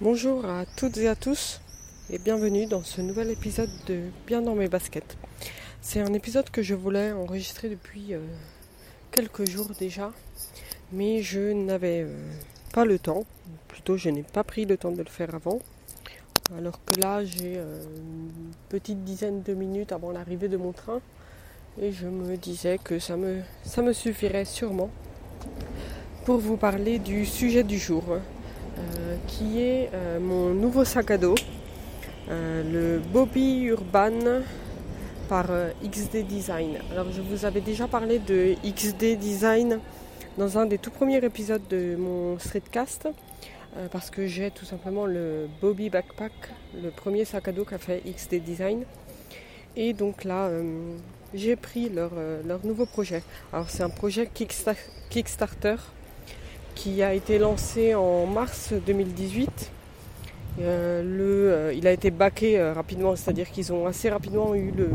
[0.00, 1.60] Bonjour à toutes et à tous
[2.10, 5.16] et bienvenue dans ce nouvel épisode de Bien dans mes baskets.
[5.80, 8.18] C'est un épisode que je voulais enregistrer depuis euh,
[9.12, 10.10] quelques jours déjà,
[10.92, 12.08] mais je n'avais euh,
[12.72, 13.22] pas le temps,
[13.68, 15.60] plutôt je n'ai pas pris le temps de le faire avant.
[16.58, 21.00] Alors que là j'ai euh, une petite dizaine de minutes avant l'arrivée de mon train
[21.80, 24.90] et je me disais que ça me, ça me suffirait sûrement
[26.24, 28.02] pour vous parler du sujet du jour.
[29.26, 31.34] Qui est euh, mon nouveau sac à dos,
[32.28, 34.42] euh, le Bobby Urban
[35.28, 35.46] par
[35.82, 36.78] XD Design.
[36.90, 39.80] Alors je vous avais déjà parlé de XD Design
[40.36, 43.08] dans un des tout premiers épisodes de mon streetcast
[43.90, 46.32] parce que j'ai tout simplement le Bobby Backpack,
[46.80, 48.84] le premier sac à dos qu'a fait XD Design.
[49.74, 50.48] Et donc là,
[51.32, 52.12] j'ai pris leur,
[52.46, 53.22] leur, nouveau projet.
[53.52, 55.76] Alors c'est un projet Kickstarter
[56.74, 59.70] qui a été lancé en mars 2018.
[60.60, 64.70] Euh, le, euh, il a été baqué euh, rapidement, c'est-à-dire qu'ils ont assez rapidement eu
[64.70, 64.90] le,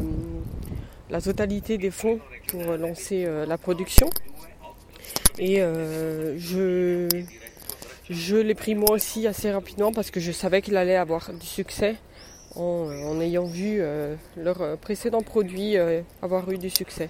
[1.09, 4.09] la totalité des fonds pour lancer la production.
[5.37, 5.59] Et
[6.37, 7.07] je,
[8.09, 11.45] je l'ai pris moi aussi assez rapidement parce que je savais qu'il allait avoir du
[11.45, 11.95] succès
[12.55, 13.81] en, ayant vu
[14.37, 15.77] leurs précédents produits
[16.21, 17.09] avoir eu du succès.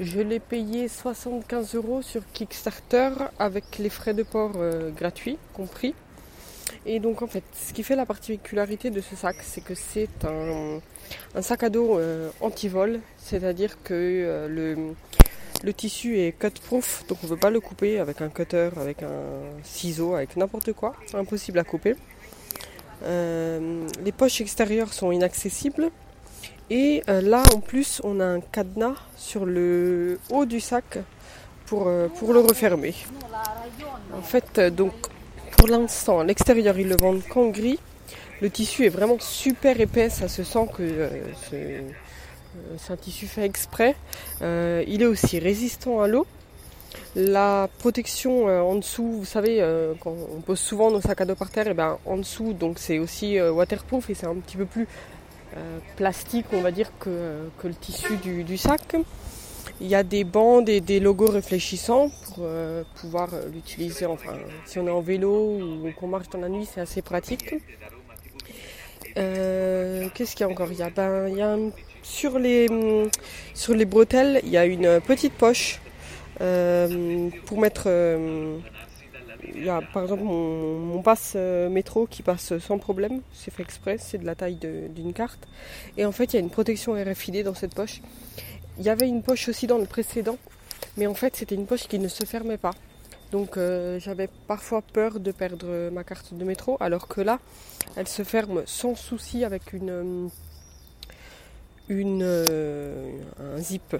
[0.00, 5.94] Je l'ai payé 75 euros sur Kickstarter avec les frais de port euh, gratuits compris.
[6.84, 10.24] Et donc en fait, ce qui fait la particularité de ce sac, c'est que c'est
[10.24, 10.80] un,
[11.40, 14.94] sac à dos euh, anti-vol, c'est-à-dire que euh, le,
[15.64, 19.02] le, tissu est cut-proof, donc on ne peut pas le couper avec un cutter, avec
[19.02, 21.94] un ciseau, avec n'importe quoi, impossible à couper.
[23.02, 25.90] Les poches extérieures sont inaccessibles,
[26.68, 30.98] et euh, là, en plus, on a un cadenas sur le haut du sac
[31.66, 32.94] pour, euh, le refermer.
[34.12, 34.92] En fait, euh, donc,
[35.56, 37.78] pour l'instant, à l'extérieur, ils le vendent qu'en gris.
[38.40, 41.08] Le tissu est vraiment super épais, ça se sent que
[41.50, 43.96] c'est un tissu fait exprès.
[44.42, 46.26] il est aussi résistant à l'eau.
[47.14, 49.64] La protection en dessous, vous savez,
[50.00, 52.78] quand on pose souvent nos sacs à dos par terre, et ben en dessous, donc
[52.78, 54.86] c'est aussi waterproof et c'est un petit peu plus
[55.56, 58.96] euh, plastique, on va dire, que, le tissu du, sac.
[59.80, 64.06] Il y a des bandes et des logos réfléchissants pour euh, pouvoir l'utiliser.
[64.06, 64.34] Enfin,
[64.66, 67.54] si on est en vélo ou qu'on marche dans la nuit, c'est assez pratique.
[69.16, 70.70] Euh, qu'est-ce qu'il y a encore?
[70.70, 71.56] Il y a, ben, il y a
[72.02, 72.68] sur les
[73.54, 75.80] sur les bretelles, il y a une petite poche
[76.38, 77.88] pour mettre
[79.54, 83.62] il y a par exemple mon, passe euh, métro qui passe sans problème, c'est fait
[83.62, 85.46] exprès, c'est de la taille d'une carte.
[85.96, 88.00] Et en fait, il y a une protection RFID dans cette poche.
[88.78, 90.38] Il y avait une poche aussi dans le précédent,
[90.96, 92.72] mais en fait, c'était une poche qui ne se fermait pas.
[93.32, 97.38] Donc euh, j'avais parfois peur de perdre ma carte de métro, alors que là,
[97.96, 100.28] elle se ferme sans souci avec une, euh,
[101.88, 103.96] une un zip.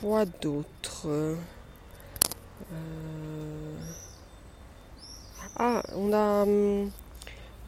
[0.00, 1.36] Quoi d'autre euh,
[5.56, 6.90] ah, on a, hum,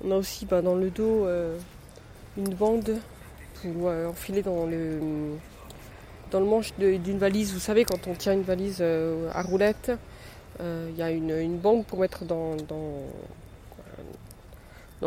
[0.04, 1.58] on a aussi bah, dans le dos euh,
[2.36, 2.98] une bande
[3.60, 5.00] pour euh, enfiler dans le,
[6.30, 7.52] dans le manche d'une valise.
[7.52, 9.92] Vous savez, quand on tient une valise à roulette,
[10.60, 12.56] il y a une, bande pour mettre dans,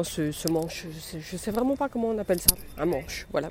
[0.03, 0.85] ce, manche.
[0.91, 2.55] Je sais, sais vraiment pas comment on appelle ça.
[2.77, 3.49] Un manche, voilà.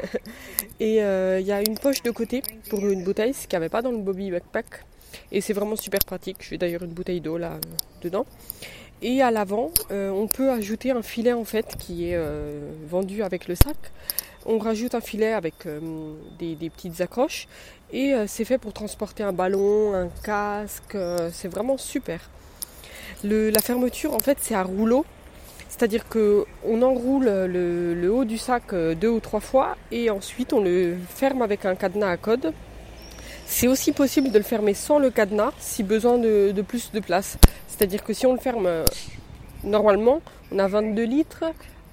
[0.80, 3.68] Et il y a une poche de côté pour une bouteille, ce qu'il n'y avait
[3.68, 4.84] pas dans le Bobby Backpack.
[5.32, 6.38] Et c'est vraiment super pratique.
[6.40, 7.58] Je vais d'ailleurs une bouteille d'eau là
[8.02, 8.26] dedans.
[9.00, 13.22] Et à l'avant, euh, on peut ajouter un filet en fait qui est euh, vendu
[13.22, 13.76] avec le sac.
[14.44, 17.46] On rajoute un filet avec euh, des, petites accroches
[17.92, 20.96] et c'est fait pour transporter un ballon, un casque.
[21.32, 22.20] c'est vraiment super.
[23.24, 25.06] la fermeture en fait c'est à rouleau.
[25.68, 30.96] C'est-à-dire qu'on enroule le, haut du sac deux ou trois fois et ensuite on le
[31.08, 32.52] ferme avec un cadenas à code
[33.50, 37.38] c'est aussi possible de le fermer sans le cadenas si besoin de, plus de place.
[37.66, 38.84] C'est-à-dire que si on le ferme euh,
[39.64, 40.20] normalement,
[40.52, 41.44] on a 22 litres.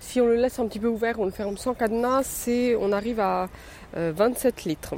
[0.02, 2.48] Si on le laisse un petit peu ouvert, on le ferme sans cadenas,
[2.80, 3.50] on arrive à
[3.96, 4.96] 27 euh, litres.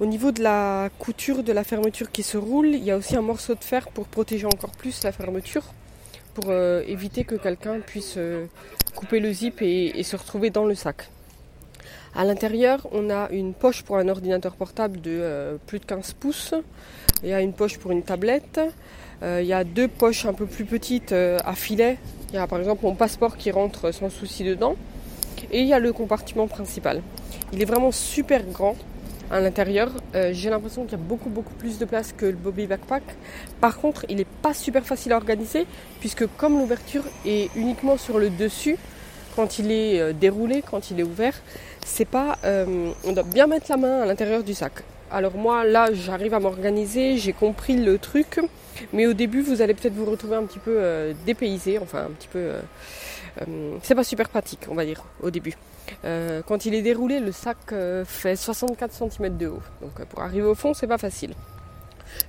[0.00, 3.16] Au niveau de la couture de la fermeture qui se roule, il y a aussi
[3.16, 5.64] un morceau de fer pour protéger encore plus la fermeture,
[6.34, 8.18] pour euh, éviter que quelqu'un puisse
[8.94, 11.08] couper le zip et se retrouver dans le sac.
[12.16, 16.12] À l'intérieur, on a une poche pour un ordinateur portable de euh, plus de 15
[16.12, 16.54] pouces.
[17.24, 18.60] Il y a une poche pour une tablette.
[19.24, 21.98] Euh, il y a deux poches un peu plus petites euh, à filet.
[22.28, 24.76] Il y a par exemple mon passeport qui rentre sans souci dedans.
[25.50, 27.02] Et il y a le compartiment principal.
[27.52, 28.76] Il est vraiment super grand.
[29.34, 29.90] À l'intérieur.
[30.14, 33.02] Euh, j'ai l'impression qu'il y a beaucoup beaucoup plus de place que le Bobby Backpack.
[33.60, 35.66] Par contre, il n'est pas super facile à organiser
[36.00, 38.76] puisque comme l'ouverture est uniquement sur le dessus,
[39.34, 41.34] quand il est euh, déroulé, quand il est ouvert,
[41.84, 42.38] c'est pas.
[42.44, 44.72] Euh, on doit bien mettre la main à l'intérieur du sac.
[45.10, 48.40] Alors moi là j'arrive à m'organiser, j'ai compris le truc,
[48.92, 52.28] mais au début vous allez peut-être vous retrouver un petit peu dépaysé, enfin un petit
[52.28, 52.50] peu.
[53.82, 55.56] C'est pas super pratique on va dire au début.
[56.04, 59.62] Euh, quand il est déroulé, le sac euh, fait 64 cm de haut.
[59.80, 61.34] Donc euh, pour arriver au fond, c'est pas facile.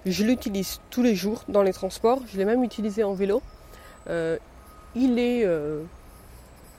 [0.06, 2.22] Je l'utilise tous les jours dans les transports.
[2.32, 3.42] Je l'ai même utilisé en vélo.
[4.08, 5.48] il est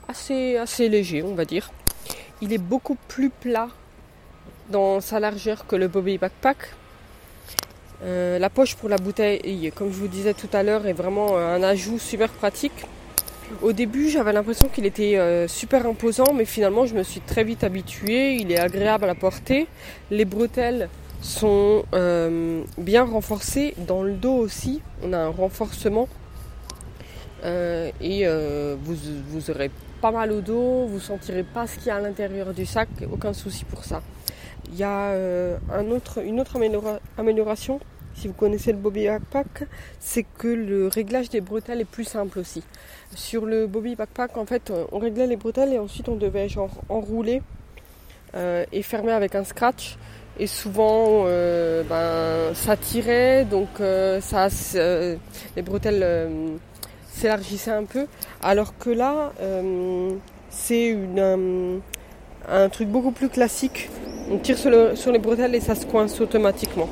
[0.09, 1.71] assez, assez léger, on va dire.
[2.41, 3.69] Il est beaucoup plus plat
[4.71, 6.75] dans sa largeur que le Bobby Backpack.
[8.03, 11.63] la poche pour la bouteille, comme je vous disais tout à l'heure, est vraiment un
[11.63, 12.87] ajout super pratique.
[13.63, 17.45] Au début, j'avais l'impression qu'il était euh, super imposant, mais finalement, je me suis très
[17.45, 18.35] vite habituée.
[18.35, 19.69] Il est agréable à porter.
[20.11, 20.89] Les bretelles
[21.23, 23.75] sont euh, bien renforcées.
[23.87, 26.09] Dans le dos aussi, on a un renforcement.
[27.45, 28.27] Euh, et
[28.83, 28.97] vous,
[29.29, 29.71] vous aurez
[30.01, 32.89] pas mal au dos, vous sentirez pas ce qu'il y a à l'intérieur du sac,
[33.13, 34.03] aucun souci pour ça.
[34.69, 35.15] Il y a
[35.79, 36.59] une autre
[37.17, 37.81] amélioration
[38.17, 39.69] si vous connaissez le Bobby Backpack,
[40.01, 42.63] c'est que le réglage des bretelles est plus simple aussi.
[43.15, 46.83] Sur le Bobby Backpack, en fait, on réglait les bretelles et ensuite on devait genre
[46.89, 47.43] enrouler
[48.35, 49.97] euh, et fermer avec un scratch.
[50.39, 54.49] Et souvent, euh, ben, ça tirait, donc euh, ça,
[55.57, 56.29] les bretelles
[57.09, 58.07] s'élargissaient un peu.
[58.43, 59.33] Alors que là,
[60.51, 60.97] c'est
[62.49, 63.89] un truc beaucoup plus classique.
[64.31, 66.89] On tire sur les bretelles et ça se coince automatiquement.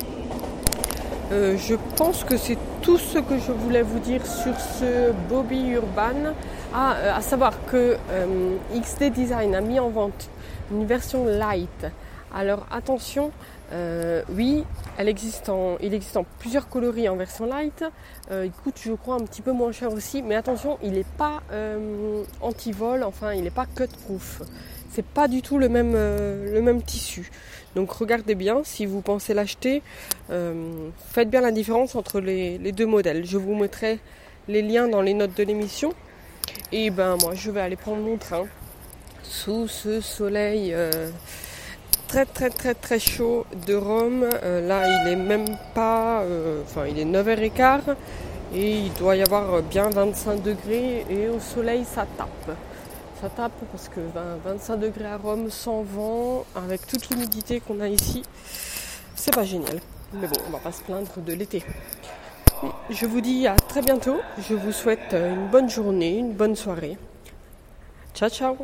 [1.31, 5.69] Euh, je pense que c'est tout ce que je voulais vous dire sur ce Bobby
[5.69, 6.33] Urban.
[6.71, 10.29] Ah, euh, à savoir que euh, XD Design a mis en vente
[10.71, 11.87] une version light.
[12.33, 13.31] Alors attention,
[14.29, 14.63] oui,
[14.97, 17.83] elle existe en, il existe en plusieurs coloris en version light.
[18.29, 20.21] il coûte, je crois, un petit peu moins cher aussi.
[20.21, 21.41] Mais attention, il n'est pas
[22.41, 24.41] anti-vol, enfin, il n'est pas cut-proof.
[24.91, 27.29] C'est pas du tout le même, le même tissu.
[27.75, 29.83] Donc regardez bien, si vous pensez l'acheter,
[30.31, 33.25] euh, faites bien la différence entre les, deux modèles.
[33.25, 33.99] Je vous mettrai
[34.47, 35.93] les liens dans les notes de l'émission.
[36.71, 38.45] Et ben moi je vais aller prendre mon train
[39.23, 41.09] sous ce soleil euh,
[42.07, 44.25] très très très très chaud de Rome.
[44.43, 46.23] Euh, là il est même pas,
[46.63, 47.95] enfin il est 9h15
[48.53, 52.55] et il doit y avoir bien 25 degrés et au soleil ça tape
[53.21, 54.01] ça tape parce que
[54.43, 58.23] 25 degrés à Rome sans vent, avec toute l'humidité qu'on a ici,
[59.15, 59.79] c'est pas génial.
[60.13, 61.63] Mais bon, on va pas se plaindre de l'été.
[62.89, 64.19] Je vous dis à très bientôt.
[64.37, 66.97] Je vous souhaite une bonne journée, une bonne soirée.
[68.13, 68.55] Ciao ciao